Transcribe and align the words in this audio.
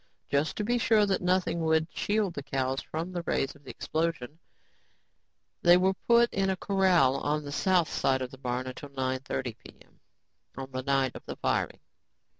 Just 0.31 0.55
to 0.57 0.63
be 0.63 0.79
sure 0.79 1.05
that 1.05 1.21
nothing 1.21 1.59
would 1.61 1.87
shield 1.93 2.33
the 2.33 2.41
cows 2.41 2.81
from 2.81 3.11
the 3.11 3.21
rays 3.21 3.53
of 3.53 3.63
the 3.63 3.69
explosion, 3.69 4.39
they 5.61 5.77
were 5.77 5.93
put 5.93 6.33
in 6.33 6.49
a 6.49 6.57
corral 6.57 7.17
on 7.17 7.43
the 7.43 7.51
south 7.51 7.93
side 7.93 8.23
of 8.23 8.31
the 8.31 8.39
barn 8.39 8.65
until 8.65 8.89
9:30 8.89 9.55
p.m., 9.59 9.99
on 10.57 10.71
the 10.71 10.81
night 10.81 11.15
of 11.15 11.23
the 11.27 11.35
firing. 11.35 11.81